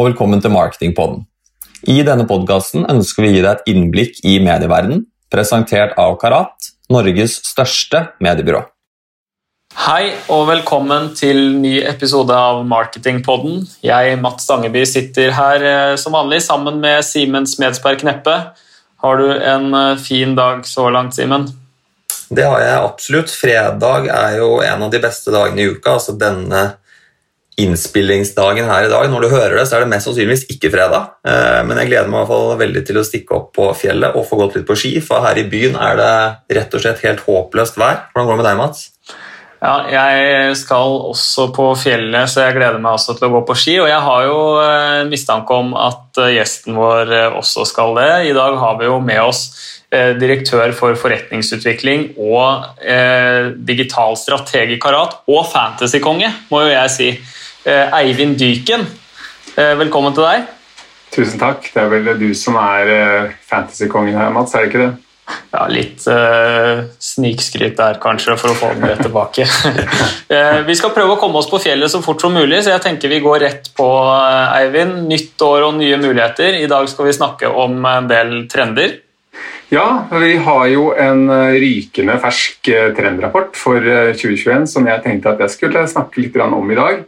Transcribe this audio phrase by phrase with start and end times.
[0.00, 1.26] Og velkommen til Marketingpodden.
[1.92, 6.70] I denne podkasten ønsker vi å gi deg et innblikk i medieverdenen, presentert av Karat,
[6.88, 8.62] Norges største mediebyrå.
[9.82, 13.60] Hei og velkommen til ny episode av Marketingpodden.
[13.84, 18.40] Jeg, Mats Stangeby, sitter her eh, som vanlig sammen med Simen Smedsberg Kneppe.
[19.04, 21.50] Har du en eh, fin dag så langt, Simen?
[22.32, 23.36] Det har jeg absolutt.
[23.36, 25.98] Fredag er jo en av de beste dagene i uka.
[25.98, 26.70] altså denne
[27.58, 29.08] innspillingsdagen her i dag.
[29.10, 31.14] Når du hører det, så er det mest sannsynligvis ikke fredag.
[31.26, 34.16] Eh, men jeg gleder meg i hvert fall veldig til å stikke opp på fjellet
[34.16, 36.12] og få gått litt på ski, for her i byen er det
[36.60, 38.06] rett og slett helt håpløst vær.
[38.12, 38.86] Hvordan går det med deg, Mats?
[39.60, 43.56] Ja, jeg skal også på fjellet, så jeg gleder meg også til å gå på
[43.60, 43.74] ski.
[43.82, 47.12] Og jeg har jo eh, mistanke om at eh, gjesten vår
[47.42, 48.08] også skal det.
[48.30, 49.44] I dag har vi jo med oss
[49.90, 52.84] direktør for forretningsutvikling og
[53.66, 57.08] digital strateg i Karat, og fantasykonge, må jo jeg si.
[57.60, 58.86] Eh, Eivind Dyken,
[59.52, 60.46] eh, velkommen til deg.
[61.12, 61.66] Tusen takk.
[61.74, 64.92] Det er vel du som er eh, fantasykongen her, Mats, er det ikke det?
[65.52, 69.44] Ja, litt uh, snikskryt der, kanskje, for å få den rett tilbake.
[69.44, 72.82] uh, vi skal prøve å komme oss på fjellet så fort som mulig, så jeg
[72.82, 75.04] tenker vi går rett på, uh, Eivind.
[75.10, 76.56] Nytt år og nye muligheter.
[76.64, 78.96] I dag skal vi snakke om en del trender.
[79.70, 81.28] Ja, vi har jo en
[81.60, 86.78] rykende fersk trendrapport for 2021 som jeg tenkte at jeg skulle snakke litt om i
[86.80, 87.04] dag.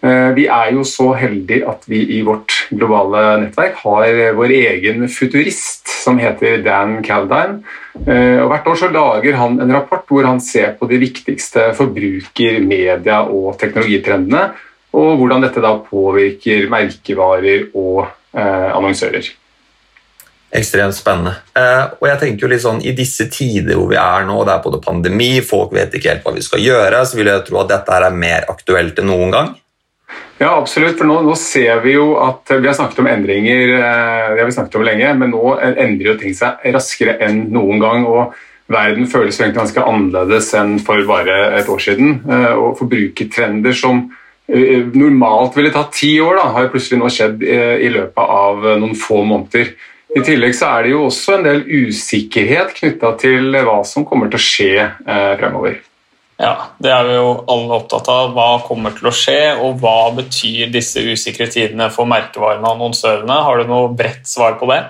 [0.00, 5.04] Eh, vi er jo så heldige at vi i vårt globale nettverk har vår egen
[5.12, 7.60] futurist som heter Dan Caldine.
[8.06, 11.70] Eh, og hvert år så lager han en rapport hvor han ser på de viktigste
[11.76, 14.48] forbruker-, media- og teknologitrendene,
[14.96, 19.28] og hvordan dette da påvirker merkevarer og eh, annonsører.
[20.50, 21.36] Ekstremt spennende.
[21.54, 24.56] Eh, og jeg tenker jo litt sånn, I disse tider hvor vi er nå, det
[24.56, 27.60] er både pandemi, folk vet ikke helt hva vi skal gjøre, så vil jeg tro
[27.62, 29.52] at dette er mer aktuelt enn noen gang.
[30.40, 30.96] Ja, absolutt.
[30.98, 34.48] for nå, nå, ser Vi jo at vi har snakket om endringer eh, det har
[34.48, 38.06] vi snakket om lenge, men nå endrer jo ting seg raskere enn noen gang.
[38.08, 38.32] og
[38.70, 42.22] Verden føles egentlig ganske annerledes enn for bare et år siden.
[42.24, 44.06] Eh, og Forbrukertrender som
[44.48, 48.96] eh, normalt ville tatt ti år, da, har plutselig nå skjedd i løpet av noen
[48.96, 49.74] få måneder.
[50.16, 54.32] I tillegg så er det jo også en del usikkerhet knytta til hva som kommer
[54.32, 54.72] til å skje
[55.04, 55.76] fremover.
[56.40, 58.30] Ja, Det er vi jo alle opptatt av.
[58.32, 63.42] Hva kommer til å skje, og hva betyr disse usikre tidene for merkevarene og annonsørene?
[63.44, 64.86] Har du noe bredt svar på det?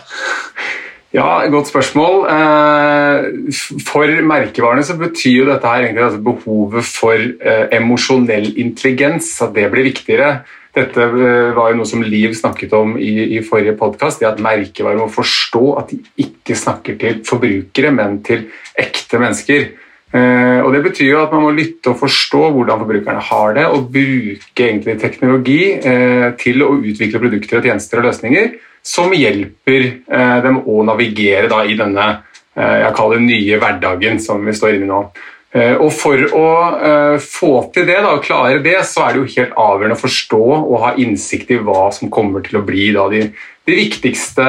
[1.10, 2.22] Ja, Godt spørsmål.
[2.30, 3.50] Eh,
[3.82, 9.50] for merkevarene så betyr jo dette her egentlig altså behovet for eh, emosjonell intelligens, at
[9.58, 10.44] det blir viktigere.
[10.78, 15.02] Dette eh, var jo noe som Liv snakket om i, i forrige podkast, at merkevarer
[15.02, 18.46] må forstå at de ikke snakker til forbrukere, men til
[18.78, 19.72] ekte mennesker.
[20.10, 23.66] Eh, og Det betyr jo at man må lytte og forstå hvordan forbrukerne har det,
[23.70, 29.86] og bruke egentlig teknologi eh, til å utvikle produkter, og tjenester og løsninger som hjelper
[29.86, 32.10] eh, dem å navigere da, i denne
[32.60, 34.96] jeg kaller nye hverdagen som vi står inne i nå.
[35.80, 36.48] Og For å
[37.22, 40.74] få til det, da, klare det, så er det jo helt avgjørende å forstå og
[40.82, 44.44] ha innsikt i hva som kommer til å bli da, de, de, viktigste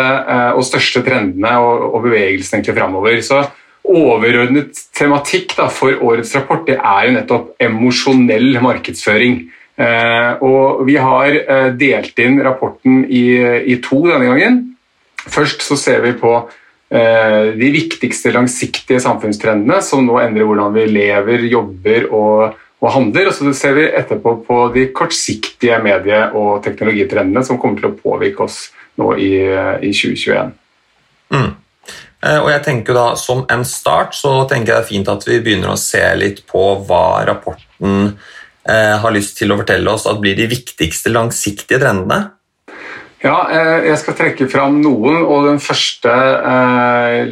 [0.57, 3.21] og største trendene og, og bevegelsene framover.
[3.23, 3.39] Så
[3.91, 9.43] overordnet tematikk da, for årets rapport det er jo nettopp emosjonell markedsføring.
[9.81, 13.25] Eh, og Vi har eh, delt inn rapporten i,
[13.73, 14.59] i, to denne gangen.
[15.21, 16.33] Først så ser vi på
[16.91, 23.31] eh, de viktigste langsiktige samfunnstrendene som nå endrer hvordan vi lever, jobber og, og handler.
[23.31, 27.97] Og så ser vi etterpå på de kortsiktige medie- og teknologitrendene som kommer til å
[27.97, 28.63] påvirke oss
[28.99, 29.33] nå i,
[29.87, 30.55] i 2021.
[31.31, 31.51] Mm.
[32.21, 35.25] Eh, og jeg tenker da Som en start så tenker jeg det er fint at
[35.27, 38.13] vi begynner å se litt på hva rapporten
[38.69, 42.35] eh, har lyst til å fortelle oss at blir de viktigste langsiktige trendene.
[43.21, 46.13] Ja, eh, jeg skal trekke fram noen, og den første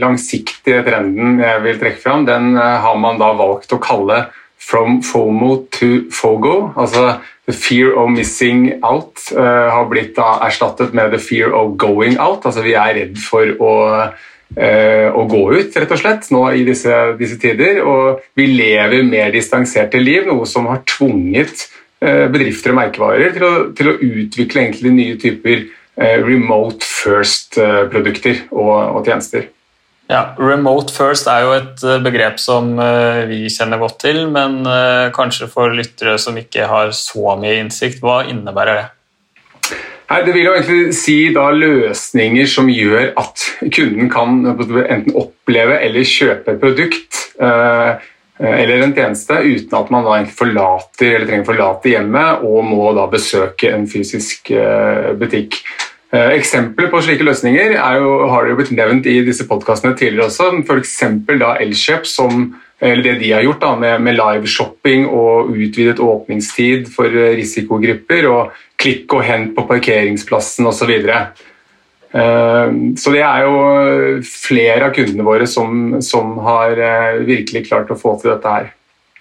[0.01, 4.27] langsiktige trenden jeg vil trekke fram, den har man da valgt å kalle
[4.59, 6.73] 'From FOMO to FOGO'.
[6.77, 12.19] altså The fear of missing out har blitt da erstattet med the fear of going
[12.19, 12.45] out.
[12.45, 14.11] altså Vi er redd for å Eh,
[14.57, 17.81] å gå ut, rett og slett, nå i disse, disse, tider.
[17.85, 21.67] Og vi lever mer distanserte liv, noe som har tvunget
[22.01, 28.45] eh, bedrifter og merkevarer til å, til å utvikle egentlig nye typer eh, remote first-produkter
[28.49, 29.49] og, og, tjenester.
[30.09, 32.71] Ja, Remote first er jo et begrep som
[33.29, 34.63] vi kjenner godt til, men
[35.13, 38.87] kanskje for lyttere som ikke har så mye innsikt, hva innebærer det?
[40.09, 45.77] Nei, Det vil jo egentlig si da løsninger som gjør at kunden kan enten oppleve
[45.85, 47.99] eller kjøpe et produkt uh,
[48.39, 52.63] eller en tjeneste uten at man da egentlig forlater eller trenger å forlate hjemmet og
[52.65, 54.53] må da besøke en fysisk
[55.19, 55.59] butikk.
[56.09, 60.47] Eksempler på slike løsninger jo, har jo blitt nevnt i disse podkastene tidligere også.
[60.63, 60.95] F.eks.
[61.67, 62.47] Elkjøp, som
[62.79, 68.57] eller det de har gjort da, med, med liveshopping og utvidet åpningstid for risikogrupper, og
[68.79, 70.93] klikk og hent på parkeringsplassen osv.
[71.03, 71.19] Så,
[72.15, 73.55] uh, så det er jo
[74.23, 76.79] flere av kundene våre som, som har
[77.27, 78.71] virkelig klart å få til dette her.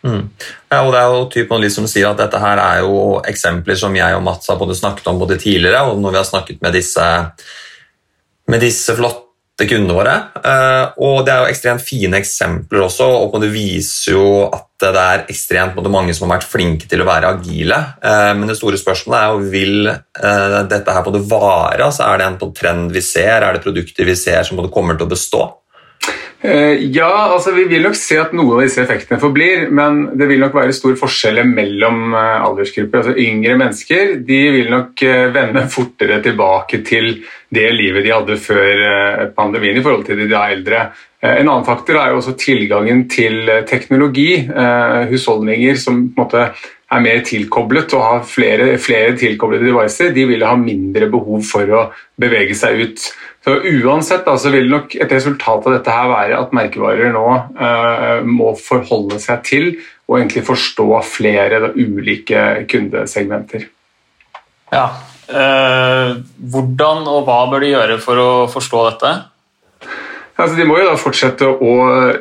[0.06, 0.28] Mm.
[0.70, 3.96] Ja, og det er jo typen som sier at Dette her er jo eksempler som
[3.99, 6.76] jeg og Mats har både snakket om både tidligere og når vi har snakket med
[6.78, 7.06] disse,
[8.46, 9.28] med disse flotte
[9.58, 10.14] til kundene våre.
[10.38, 14.93] Eh, og det er jo ekstremt fine eksempler også, og det viser jo at det
[14.94, 17.78] er ekstremt mange som har vært flinke til å være agile.
[17.99, 21.88] Eh, men det store spørsmålet er jo vil eh, dette her på vare?
[21.88, 23.43] Altså er det en trend vi ser?
[23.43, 25.43] Er det produkter vi ser som kommer til å bestå?
[26.39, 30.39] Ja, altså vi vil nok se at noen av disse effektene forblir, men det vil
[30.39, 33.00] nok være stor forskjell mellom aldersgrupper.
[33.00, 35.03] Altså Yngre mennesker de vil nok
[35.35, 37.17] vende fortere tilbake til
[37.55, 40.89] det livet de hadde før eh, pandemien i forhold til de eldre.
[41.23, 44.44] Eh, en annen faktor er jo også tilgangen til eh, teknologi.
[45.09, 46.44] Husholdninger som på en måte
[46.89, 51.73] er mer tilkoblet og har flere, flere tilkoblede devices, de vil ha mindre behov for
[51.77, 51.83] å
[52.21, 53.09] bevege seg ut.
[53.46, 53.55] Så
[53.85, 57.26] Uansett da, så vil nok et resultat av dette her være at merkevarer nå
[57.58, 59.69] uh, må forholde seg til
[60.08, 63.69] og egentlig forstå flere da, ulike kundesegmenter.
[64.73, 64.88] Ja,
[65.29, 66.11] Eh,
[66.52, 69.11] hvordan og hva bør de gjøre for å forstå dette?
[70.38, 71.73] Altså, de må jo da fortsette å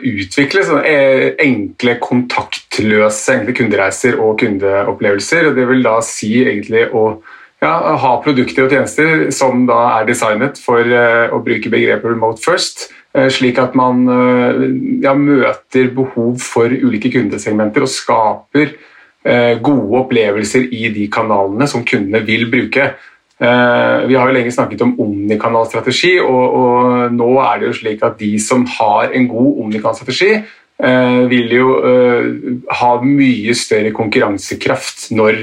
[0.02, 0.98] utvikle e,
[1.44, 5.52] enkle, kontaktløse enkle kundereiser og kundeopplevelser.
[5.52, 7.06] og Det vil da si egentlig å
[7.64, 7.74] ja,
[8.04, 12.90] ha produkter og tjenester som da er designet for uh, å bruke begrepet 'remote first',
[13.18, 14.68] uh, slik at man uh,
[15.04, 18.78] ja, møter behov for ulike kundesegmenter og skaper
[19.28, 22.84] Eh, gode opplevelser i de kanalene som kundene vil bruke.
[23.38, 28.06] Eh, vi har jo lenge snakket om omnikanalstrategi, og, og nå er det jo slik
[28.08, 30.46] at de som har en god omnikanalstrategi, eh,
[30.78, 31.68] vil jo
[32.70, 35.40] ha mye større konkurransekraft når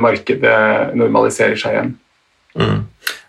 [0.00, 1.90] markedet normaliserer seg igjen.
[2.56, 2.78] Mm.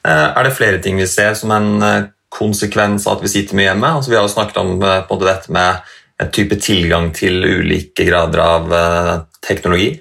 [0.07, 3.89] Er det flere ting vi ser som en konsekvens av at vi sitter mye hjemme?
[3.97, 5.91] Altså, vi har jo snakket om dette med
[6.23, 8.71] en type tilgang til ulike grader av
[9.43, 9.97] teknologi?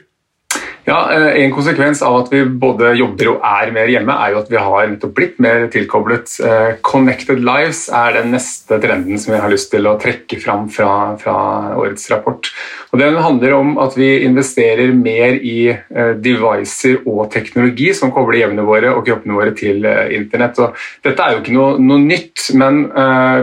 [0.85, 4.41] Ja, eh, En konsekvens av at vi både jobber og er mer hjemme, er jo
[4.41, 6.33] at vi har blitt mer tilkoblet.
[6.41, 10.69] Eh, connected lives er den neste trenden som jeg har lyst til å trekke fram
[10.73, 11.37] fra, fra
[11.77, 12.49] årets rapport.
[12.93, 18.41] Og Den handler om at vi investerer mer i eh, devices og teknologi som kobler
[18.41, 20.59] hjemmene våre og kroppene våre til internett.
[20.59, 20.75] Og
[21.05, 22.83] dette er jo ikke noe, noe nytt, men,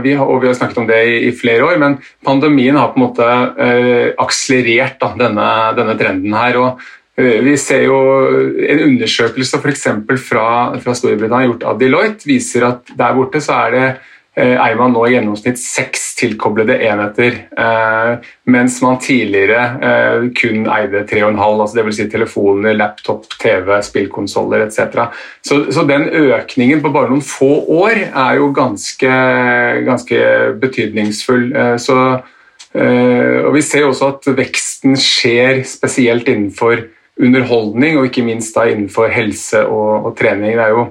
[0.03, 2.91] vi har, og vi har snakket om det i, i, flere år, men pandemien har
[2.91, 3.27] på en måte
[4.19, 5.47] akselerert da, denne,
[5.77, 6.57] denne trenden her.
[6.59, 6.85] og
[7.17, 7.97] vi ser jo
[8.69, 13.73] En undersøkelse for Fra, fra Storbritannia gjort av Deloitte viser at der borte så er
[13.73, 13.97] det er
[14.37, 21.01] eier man nå i gjennomsnitt seks tilkoblede enheter, eh, mens man tidligere eh, kun eide
[21.09, 21.97] tre og en halv, altså dvs.
[21.97, 25.07] Si telefoner, laptop, TV, spillkonsoller etc.
[25.41, 29.13] Så, så, den økningen på bare noen få år er jo ganske,
[29.87, 30.21] ganske
[30.61, 31.49] betydningsfull.
[31.57, 31.97] Eh, så,
[32.77, 36.85] eh, og Vi ser også at veksten skjer spesielt innenfor
[37.23, 40.53] underholdning, og ikke minst da innenfor helse og, og trening.
[40.57, 40.85] Det er jo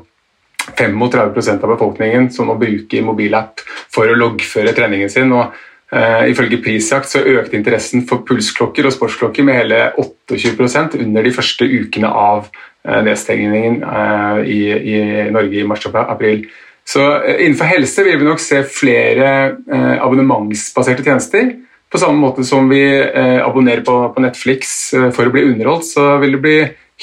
[0.75, 3.62] 35% av befolkningen som nå bruker mobilapp
[3.95, 5.33] for å loggføre treningen sin.
[5.33, 5.54] og
[5.95, 11.35] uh, Ifølge Prisjakt så økte interessen for pulsklokker og sportsklokker med hele 28% under de
[11.35, 14.97] første ukene av uh, nedstengningen uh, i, i,
[15.35, 16.49] Norge i mars og april.
[16.87, 17.02] Så
[17.35, 19.30] Innenfor helse vil vi nok se flere
[19.66, 21.49] abonnementsbaserte tjenester.
[21.97, 26.03] På samme måte som vi eh, abonnerer på, Netflix eh, for å bli underholdt, så
[26.21, 26.57] vil det bli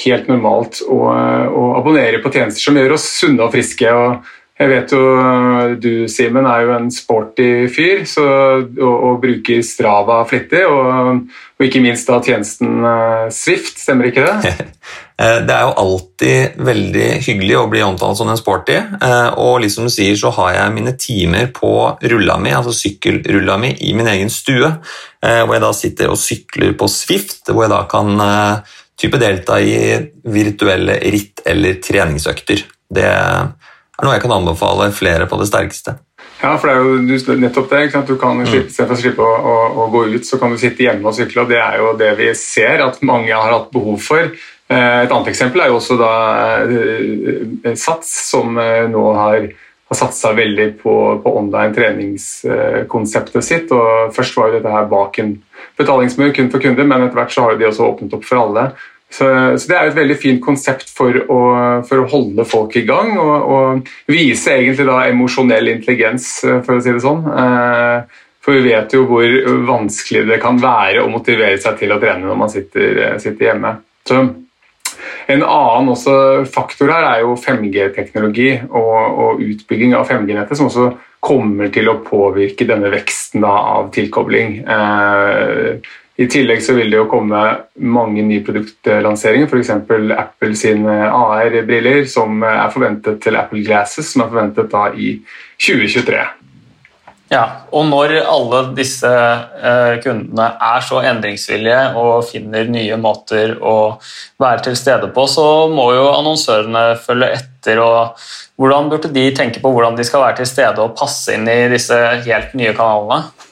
[0.03, 3.89] helt normalt å, eh, å, abonnere på tjenester som gjør oss sunne og friske.
[3.89, 5.03] og jeg vet jo
[5.81, 8.25] Du, Simen, er jo en sporty fyr så,
[8.61, 10.61] og, og, bruker Strava flittig.
[10.69, 11.23] Og,
[11.57, 14.53] og, ikke minst da tjenesten uh, Swift, stemmer ikke det?
[15.23, 18.79] Eh, det er jo alltid veldig hyggelig å bli omtalt som en sporty.
[19.39, 21.69] Og liksom du sier, så har jeg mine timer på
[22.09, 24.71] rulla mi, altså sykkelrulla mi, i min egen stue.
[25.21, 28.25] Hvor jeg da sitter og sykler på Swift, hvor jeg da kan
[28.99, 29.77] type delta i
[30.33, 32.65] virtuelle ritt eller treningsøkter.
[32.97, 33.07] Det
[34.03, 35.95] er noe jeg kan anbefale flere på det sterkeste.
[36.43, 37.83] Ja, for det er jo nettopp det.
[38.07, 38.47] Du kan mm.
[38.49, 41.15] slippe, Istedenfor å slippe å, å, å, gå ut, så kan du sitte hjemme og
[41.15, 41.45] sykle.
[41.45, 44.27] og Det er jo det vi ser at mange har hatt behov for.
[44.73, 46.13] Eh, et annet eksempel er jo også da
[46.67, 49.53] eh, Sats, som eh, nå har
[49.93, 50.93] har satsa veldig på,
[51.23, 53.71] på online treningskonseptet sitt.
[53.71, 55.35] og Først var jo dette her bak en
[55.79, 58.65] betalingsmur kun for kunder, men etter hvert så har de også åpnet opp for alle.
[59.13, 59.27] Så,
[59.57, 61.39] så, Det er et veldig fint konsept for å,
[61.85, 66.29] for å holde folk i gang og, og, vise egentlig da emosjonell intelligens,
[66.65, 67.21] for å si det sånn.
[67.29, 69.35] Eh, for vi vet jo hvor
[69.69, 73.77] vanskelig det kan være å motivere seg til å trene når man sitter, sitter hjemme.
[74.03, 74.17] Så
[75.31, 80.89] en annen faktor her er jo 5G-teknologi og, og, utbygging av 5G-nettet, som også
[81.23, 84.57] kommer til å påvirke denne veksten da, av tilkobling.
[84.67, 85.93] Eh,
[86.23, 87.39] I tillegg så vil det jo komme
[87.83, 89.71] mange nye produktlanseringer, f.eks.
[90.15, 95.17] Apple sine AR-briller, som er forventet til Apple Glasses, som er forventet da i
[95.57, 96.21] 2023.
[97.33, 103.95] Ja, og når alle disse eh, kundene er så endringsvillige og finner nye måter å
[104.41, 107.81] være til stede på, så må jo annonsørene følge etter.
[107.81, 108.19] og
[108.59, 111.71] Hvordan burde de tenke på hvordan de skal være til stede og passe inn i
[111.73, 113.49] disse helt nye kanalene?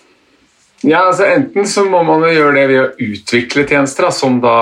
[0.82, 4.40] Ja, altså Enten så må man jo gjøre det ved å utvikle tjenester da, som
[4.42, 4.56] da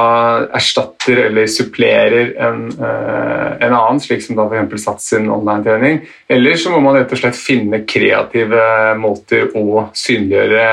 [0.57, 4.83] erstatter eller supplerer en, uh, en annen, slik som da f.eks.
[4.83, 6.01] Sats sin online-trening.
[6.27, 10.65] Eller så må man rett og slett finne kreative måter å synliggjøre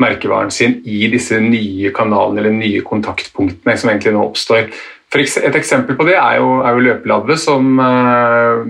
[0.00, 4.72] merkevaren sin i disse nye kanalene eller nye kontaktpunktene som egentlig nå oppstår.
[5.14, 8.64] Et eksempel på det er jo, er jo Løpelabbe, som uh,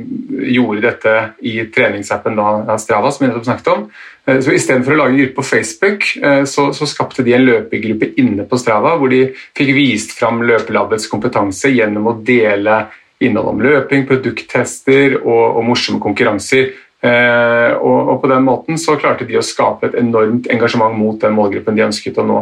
[0.44, 1.14] gjorde dette
[1.46, 3.86] i treningsappen da, Strava, som vi nettopp snakket om.
[4.28, 7.46] Uh, så Istedenfor å lage en gruppe på Facebook, uh, så, så, skapte de en
[7.46, 9.26] løpegruppe inne på Strava, hvor de
[9.56, 12.84] fikk vist fram Løpelabbets kompetanse gjennom å dele
[13.24, 16.74] innhold om løping, produkttester og, og morsomme konkurranser.
[17.04, 21.34] Og, og, På den måten så klarte de å skape et enormt engasjement mot den
[21.36, 22.38] målgruppen de ønsket å nå.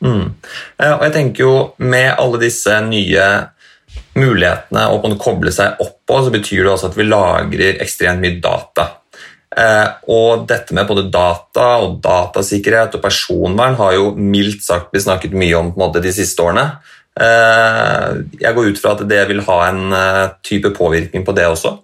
[0.00, 0.32] Mm.
[0.80, 3.24] Eh, og jeg tenker jo Med alle disse nye
[4.16, 8.38] mulighetene å koble seg opp på, så betyr det også at vi lagrer ekstremt mye
[8.42, 8.86] data.
[9.50, 15.08] Eh, og dette med både data og datasikkerhet og personvern har jo mildt sagt blitt
[15.08, 16.68] snakket mye om måte, de siste årene.
[17.20, 19.96] Eh, jeg går ut fra at det vil ha en
[20.46, 21.78] type påvirkning på det også.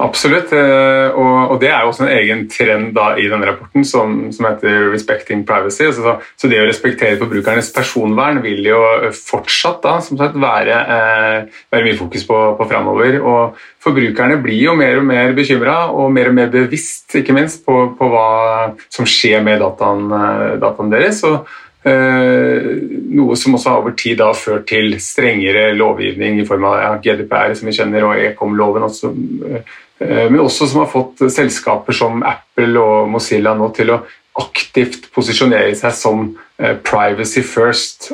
[0.00, 4.88] Absolutt, eh, og, det er jo også en egen trend i denne rapporten som, heter
[4.92, 5.90] 'Respecting Privacy'.
[5.92, 8.80] Så, så, det å respektere forbrukernes personvern vil jo
[9.12, 13.20] fortsatt da, sagt, være, eh, være mye fokus på, på framover.
[13.20, 17.66] Og forbrukerne blir jo mer og mer bekymra og mer og mer bevisst ikke minst,
[17.66, 21.24] på, på hva som skjer med dataen, eh, dataen deres.
[21.28, 21.44] og
[21.80, 27.70] noe som også over tid har ført til strengere lovgivning i form av GDPR, som
[27.70, 28.84] vi kjenner, og Ekom-loven.
[28.84, 34.00] Eh, men også som har fått selskaper som Apple og Mozilla nå til å
[34.40, 36.22] aktivt posisjonere seg som
[36.56, 38.10] eh, privacy first.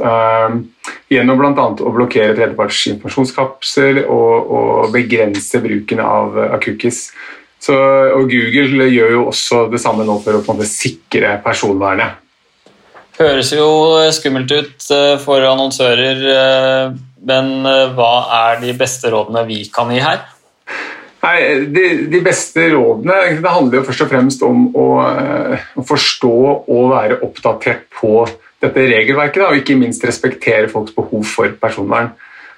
[1.10, 1.66] gjennom bl.a.
[1.70, 7.10] å blokkere tredjeparts informasjonskapsel og, og, begrense bruken av, av cookies.
[7.66, 12.22] Og Google gjør jo også det samme nå for å måte, sikre personvernet.
[13.16, 13.66] Høres jo
[14.12, 18.10] skummelt ut eh, for annonsører, eh, men eh, hva
[18.42, 20.20] er de beste rådene vi kan gi her?
[21.26, 24.86] Nei, de, de, beste rådene det handler jo først og fremst om å,
[25.74, 28.20] å forstå og være oppdatert på
[28.62, 32.12] dette regelverket, da, og ikke minst respektere folks behov for personvern.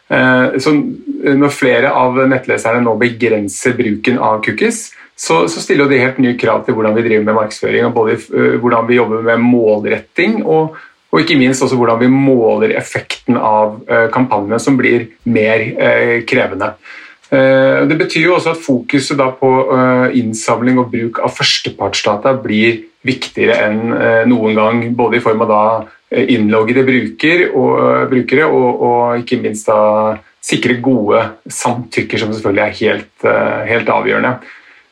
[0.08, 6.20] Så når flere av nettleserne nå begrenser bruken av cookies, så, så stiller de helt
[6.22, 7.88] nye krav til hvordan vi driver med markedsføring.
[7.88, 10.78] og både uh, Hvordan vi jobber med målretting, og,
[11.10, 13.80] og, ikke minst også hvordan vi måler effekten av
[14.14, 15.66] kampanjene, som blir mer
[16.28, 16.76] krevende.
[17.28, 19.50] Det betyr jo også at fokuset på
[20.16, 23.82] innsamling og bruk av førstepartsdata blir viktigere enn
[24.30, 30.16] noen gang, både i form av innloggede bruker og, brukere og, og, ikke minst da
[30.40, 31.20] sikre gode
[31.52, 33.28] samtykker, som selvfølgelig er helt,
[33.68, 34.32] helt avgjørende.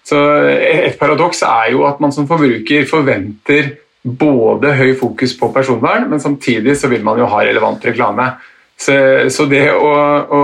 [0.06, 0.20] Så
[0.60, 3.72] Et paradoks er jo at man som forbruker forventer
[4.06, 8.28] både høy fokus på personvern, men samtidig så vil man jo ha relevant reklame.
[8.76, 8.94] Så,
[9.32, 10.40] så det å, å,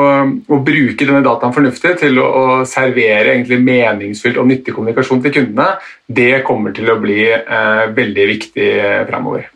[0.49, 5.75] å, bruke denne dataen fornuftig til å, å servere meningsfylt og nyttig kommunikasjon til kundene,
[6.09, 8.71] det kommer til å bli eh, veldig viktig
[9.11, 9.51] fremover.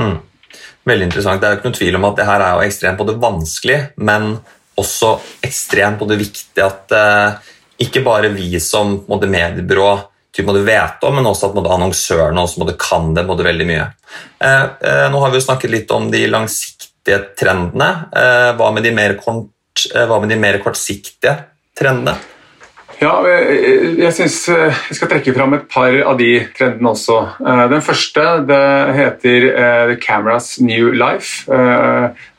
[0.00, 0.16] Mm.
[0.88, 1.40] Veldig interessant.
[1.40, 3.78] Det er jo ikke noen tvil om at det her er jo ekstremt både vanskelig,
[4.02, 4.32] men
[4.78, 5.14] også
[5.46, 7.54] ekstremt både viktig at eh,
[7.86, 9.90] ikke bare vi som måtte, mediebyrå
[10.34, 13.86] typ, måtte vet om, men også at måtte, annonsørene også kan det veldig mye.
[14.42, 16.87] Eh, eh, nå har vi jo snakket litt om de langsiktige
[17.38, 17.90] trendene.
[18.12, 21.36] Eh, hva, med de mer kort, eh, med de mer kortsiktige
[21.78, 22.16] trendene?
[22.98, 27.18] Ja, eh, jeg synes jeg skal trekke fram et par av de trendene også.
[27.70, 29.46] Den første det heter
[29.92, 31.46] The Cameras New Life.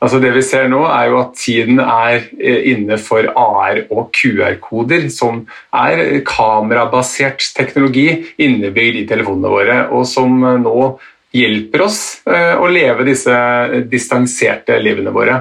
[0.02, 5.10] Altså Det vi ser nå, er jo at tiden er inne for AR og QR-koder,
[5.10, 11.00] som er kamerabasert teknologi innebygd i telefonene våre, og som nå
[11.36, 13.34] hjelper oss å leve disse
[13.92, 15.36] distanserte livene våre.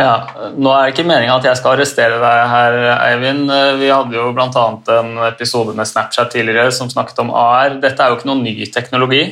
[0.00, 2.76] Ja, Nå er det ikke meninga at jeg skal arrestere deg her,
[3.10, 3.50] Eivind.
[3.80, 4.66] Vi hadde jo bl.a.
[4.96, 7.76] en episode med Snapchat tidligere som snakket om AR.
[7.82, 9.24] Dette er jo ikke noen ny teknologi.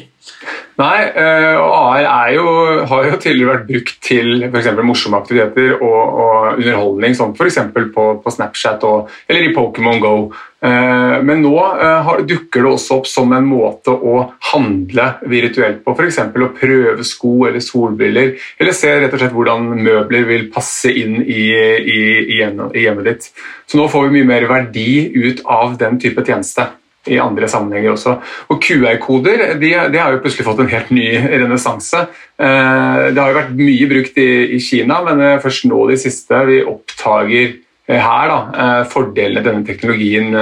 [0.79, 2.51] Nei, eh, og AR jo,
[2.91, 4.69] har jo tidligere vært brukt til f.eks.
[4.87, 7.59] morsomme aktiviteter og, og underholdning, som f.eks.
[7.95, 10.15] På, på Snapchat og, eller i Pokémon Go.
[10.59, 14.17] Eh, men nå eh, dukker det også opp som en måte å
[14.51, 15.95] handle virtuelt på.
[15.95, 16.19] F.eks.
[16.35, 21.21] å prøve sko eller solbriller, eller se rett og slett hvordan møbler vil passe inn
[21.23, 23.31] i, i, i hjemmet ditt.
[23.69, 26.67] Så nå får vi mye mer verdi ut av den type tjeneste
[27.09, 28.17] i andre sammenhenger også.
[28.51, 32.03] Og QR-koder de, de, har jo plutselig fått en helt ny renessanse.
[32.35, 36.43] Eh, det har jo vært mye brukt i, i Kina, men først nå de siste
[36.51, 37.57] vi oppdager
[37.89, 40.35] her da, fordelene denne teknologien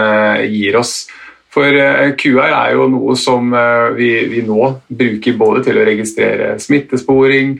[0.50, 1.06] gir oss.
[1.54, 1.78] For
[2.20, 3.54] QR er jo noe som
[3.96, 7.54] vi, vi nå bruker både til å registrere smittesporing,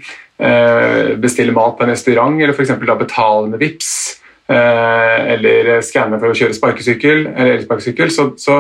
[1.23, 2.75] bestille mat på en restaurant eller f.eks.
[2.83, 3.93] betale med VIPS,
[4.51, 8.13] eller skanne for å kjøre sparkesykkel eller elsparkesykkel.
[8.13, 8.59] Så, så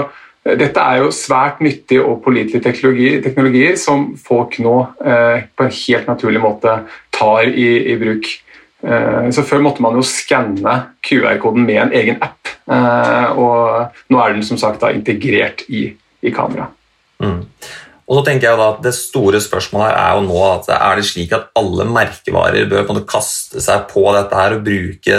[0.54, 5.74] dette er jo svært nyttige og pålitelig teknologier, teknologier, som folk nå eh, på en
[5.74, 6.76] helt naturlig måte
[7.14, 8.28] tar i, i bruk.
[8.84, 14.20] Eh, så Før måtte man jo skanne QR-koden med en egen app, eh, og nå
[14.20, 15.88] er den som sagt da integrert i,
[16.22, 16.74] i kameraet.
[17.22, 17.40] Mm.
[18.06, 20.98] Og så tenker jeg da at Det store spørsmålet her er jo nå at er
[20.98, 25.16] det slik at alle merkevarer bør kaste seg på dette her og bruke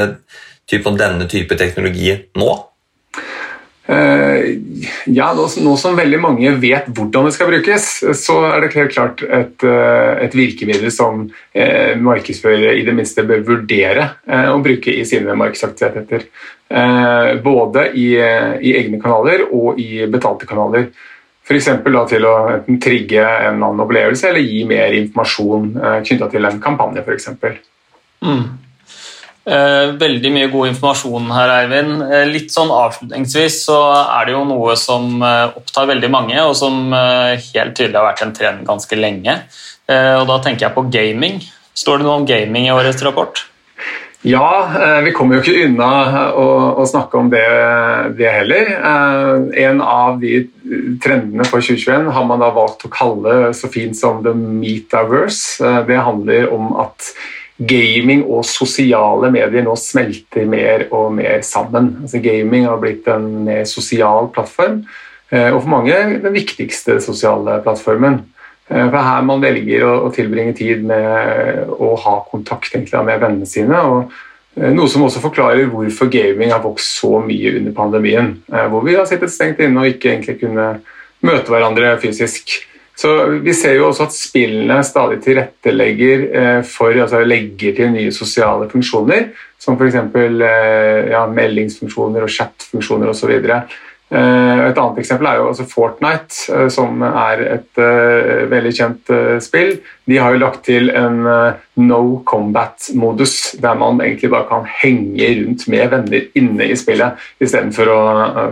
[0.70, 2.52] typ, denne type teknologi nå?
[3.88, 4.58] Eh,
[5.06, 7.86] ja, nå, som veldig mange vet hvordan det skal brukes,
[8.20, 11.24] så er det helt klart et, eh, et virkemiddel som
[11.56, 14.10] eh, markedsførere i det minste bør vurdere
[14.52, 16.28] å bruke i sine markedsaktiviteter.
[17.44, 20.90] Både i, i, egne kanaler og i betalte kanaler.
[21.48, 21.70] F.eks.
[22.12, 25.70] til å enten trigge en annen opplevelse eller gi mer informasjon
[26.04, 27.06] knytta til en kampanje.
[27.08, 27.56] For
[28.28, 28.44] mm.
[29.48, 32.02] Eh, veldig mye god informasjon her, Eivind.
[32.04, 36.56] Eh, litt sånn Avslutningsvis så er det jo noe som eh, opptar veldig mange, og
[36.60, 39.40] som helt tydelig har vært en trend ganske lenge.
[39.88, 41.38] Og Da tenker jeg på gaming.
[41.78, 43.46] Står det noe om gaming i årets rapport?
[44.28, 45.88] Ja, vi kommer jo ikke unna
[46.36, 46.48] å,
[46.82, 47.46] å snakke om det,
[48.20, 48.74] det, heller.
[49.56, 50.42] En av de
[51.00, 55.64] trendene for 2021 har man da valgt å kalle så fint som the metaverse.
[55.88, 57.14] Det handler om at
[57.58, 61.96] gaming og sosiale medier nå smelter mer og mer sammen.
[62.04, 64.84] Altså gaming har blitt en mer sosial plattform,
[65.32, 68.22] eh, og for mange den viktigste sosiale plattformen.
[68.70, 73.50] Eh, for her man velger å, tilbringe tid med å ha kontakt egentlig, med vennene
[73.50, 73.82] sine.
[73.82, 74.14] og
[74.60, 78.36] eh, noe som også forklarer hvorfor gaming har vokst så mye under pandemien.
[78.48, 80.76] Hvor vi har sittet stengt inne og ikke egentlig kunne
[81.26, 82.60] møte hverandre fysisk.
[82.98, 83.10] Så
[83.46, 88.70] Vi ser jo også at spillene stadig tilrettelegger eh, for altså legger til nye sosiale
[88.72, 89.30] funksjoner,
[89.62, 90.00] som f.eks.
[90.18, 93.36] Eh, ja, meldingsfunksjoner og chatfunksjoner osv.
[93.38, 97.84] Eh, et annet eksempel er jo altså Fortnite, som er et
[98.50, 99.76] veldig kjent spill.
[100.10, 101.22] De har jo lagt til en
[101.78, 107.94] no combat-modus, der man egentlig bare kan henge rundt med venner inne i spillet, istedenfor
[107.94, 108.04] å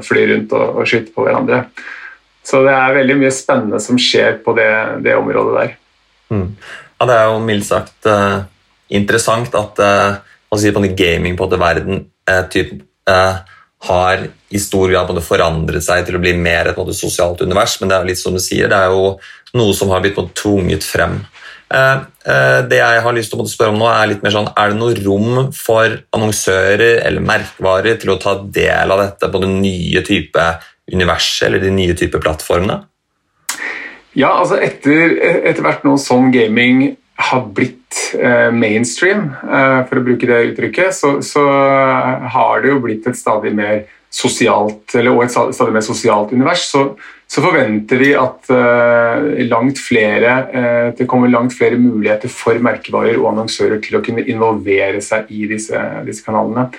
[0.05, 1.65] fly rundt og, og skyte på hverandre.
[2.45, 4.69] Så det er veldig mye spennende som skjer på det,
[5.05, 5.71] det området der.
[6.33, 6.49] Mm.
[6.99, 8.45] Ja, det er jo mildt sagt uh,
[8.93, 10.19] interessant at uh,
[10.55, 12.77] si gaming på verden uh, typ,
[13.85, 17.91] har i stor grad forandret seg til å bli mer et måte, sosialt univers, men
[17.91, 19.11] det er jo litt som du sier, det er jo
[19.59, 21.19] noe som har blitt måte, tvunget frem.
[21.69, 24.79] Det jeg har lyst til å spørre om nå, er litt mer sånn, er det
[24.79, 30.01] noe rom for annonsører eller merkevarer til å ta del av dette på den nye
[30.07, 30.47] type
[30.91, 32.83] universet eller de nye typer plattformene?
[34.15, 40.05] Ja, altså etter, etter hvert nå som gaming har blitt eh, mainstream, eh, for å
[40.05, 41.43] bruke det uttrykket, så, så,
[42.35, 46.67] har det jo blitt et stadig mer sosialt, eller, og et stadig mer sosialt univers.
[46.71, 46.85] Så,
[47.27, 53.19] så forventer vi at eh, langt flere, eh, det kommer langt flere muligheter for merkevarer
[53.19, 56.69] og annonsører til å kunne involvere seg i disse, disse kanalene.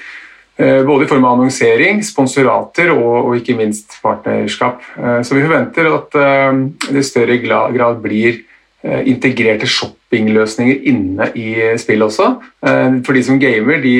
[0.59, 4.81] Eh, både i form av annonsering, sponsorater og, og ikke minst partnerskap.
[4.97, 8.45] Eh, så vi forventer at eh, det i større grad blir
[8.87, 12.27] integrerte shoppingløsninger inne i spillet også.
[12.61, 13.95] For de som gamer, de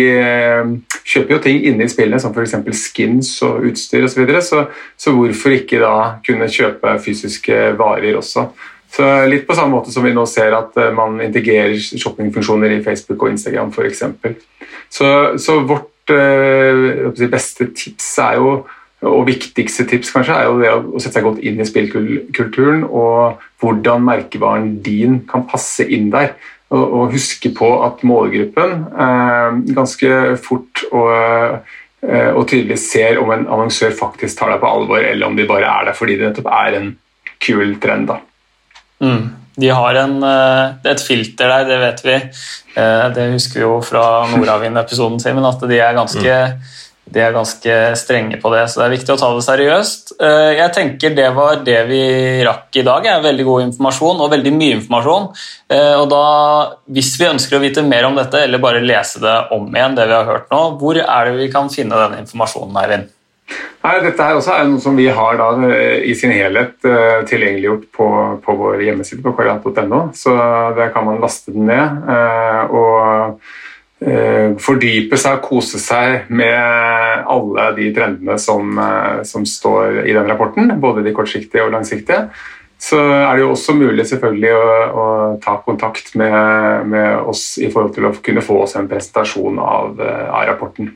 [1.01, 2.55] kjøper jo ting inne i spillene, som f.eks.
[2.85, 4.13] skins og utstyr osv.
[4.13, 4.63] Så, videre, så
[4.95, 8.47] Så hvorfor ikke da kunne kjøpe fysiske varer også?
[8.95, 13.27] Så Litt på samme måte som vi nå ser at man integrerer shoppingfunksjoner i Facebook
[13.27, 14.07] og Instagram f.eks.
[14.93, 18.51] Så, så vårt øh, beste tips er jo
[19.05, 23.43] og viktigste tips kanskje er jo det å sette seg godt inn i spillkulturen og
[23.61, 26.33] hvordan merkevaren din kan passe inn der.
[26.75, 30.09] Og huske på at målgruppen eh, ganske
[30.43, 31.61] fort og,
[32.03, 35.47] eh, og, tydelig ser om en annonsør faktisk tar deg på alvor, eller om de
[35.47, 36.89] bare er der fordi det nettopp er en
[37.47, 38.11] kul trend.
[38.11, 38.19] da.
[39.05, 39.29] Mm.
[39.57, 42.17] De har en, eh, et filter der, det vet vi.
[42.77, 46.75] Eh, det husker vi jo fra Nordavind-episoden, Simen, at de er ganske mm
[47.07, 50.09] de er ganske strenge på det, så det er viktig å ta det seriøst.
[50.19, 52.01] Eh, jeg tenker Det var det vi
[52.43, 53.07] rakk i dag.
[53.07, 55.29] er Veldig god informasjon, og veldig mye informasjon.
[56.03, 56.25] Og da,
[56.91, 60.09] Hvis vi ønsker å vite mer om dette, eller bare lese det om igjen, det
[60.09, 62.75] vi har hørt nå, hvor er det vi kan finne denne informasjonen?
[62.75, 63.16] Eivind?
[63.87, 65.51] Nei, dette her også er noe som vi har da,
[66.03, 68.09] i sin helhet uh, tilgjengeliggjort på,
[68.43, 70.35] på, vår hjemmeside på korean.no, så
[70.75, 72.03] der kan man laste den ned.
[72.09, 73.39] Uh, og
[73.97, 80.13] Eh, fordype seg og kose seg med alle de trendene som, eh, som, står i
[80.13, 82.29] den rapporten, både de kortsiktige og langsiktige.
[82.77, 85.07] Så er det jo også mulig selvfølgelig å, å
[85.41, 89.97] ta kontakt med, med, oss i forhold til å kunne få oss en presentasjon av,
[89.97, 90.93] eh, av rapporten.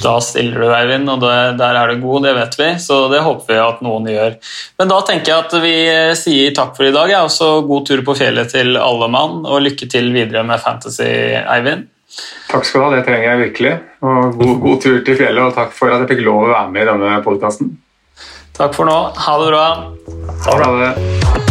[0.00, 2.68] Da stiller du, Eivind, og det, der er du god, det vet vi.
[2.80, 4.36] Så det håper vi at noen gjør.
[4.80, 5.74] Men da tenker jeg at vi
[6.18, 7.12] sier takk for i dag.
[7.12, 10.62] Ja, og så god tur på fjellet til alle mann, og lykke til videre med
[10.64, 11.10] Fantasy,
[11.44, 11.88] Eivind.
[12.50, 13.76] Takk skal du ha, det trenger jeg virkelig.
[14.00, 16.72] Og god, god tur til fjellet, og takk for at jeg fikk lov å være
[16.72, 17.76] med i denne podkasten.
[18.56, 18.98] Takk for nå.
[19.16, 19.64] Ha det bra.
[20.48, 21.49] Ha det.